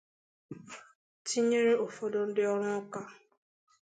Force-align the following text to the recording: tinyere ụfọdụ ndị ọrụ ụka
tinyere 1.27 1.71
ụfọdụ 1.85 2.19
ndị 2.27 2.41
ọrụ 2.53 2.69
ụka 2.79 3.01